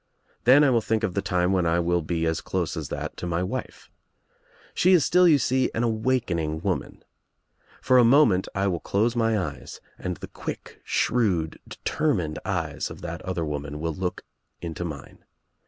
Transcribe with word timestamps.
Then 0.45 0.63
I 0.63 0.71
will 0.71 0.81
think 0.81 1.03
of 1.03 1.13
the 1.13 1.21
time 1.21 1.51
when 1.51 1.67
I 1.67 1.79
will 1.79 2.01
be 2.01 2.25
as 2.25 2.41
close 2.41 2.75
as 2.75 2.89
that 2.89 3.15
to 3.17 3.27
my 3.27 3.43
wife. 3.43 3.91
She 4.73 4.93
is 4.93 5.05
still, 5.05 5.27
you 5.27 5.37
see, 5.37 5.69
an 5.75 5.83
awakening 5.83 6.61
■ 6.61 6.63
woman. 6.63 7.03
For 7.83 7.99
a 7.99 8.03
moment 8.03 8.47
I 8.55 8.65
will 8.65 8.79
close 8.79 9.15
my 9.15 9.37
eyes 9.37 9.79
and 9.99 10.17
the 10.17 10.27
i 10.29 10.31
quick, 10.33 10.81
shrewd, 10.83 11.59
determined 11.67 12.39
eyes 12.45 12.89
of 12.89 13.01
that 13.01 13.21
other 13.21 13.45
woman 13.45 13.79
will 13.79 13.93
look 13.93 14.23
into 14.59 14.83
mine. 14.83 15.23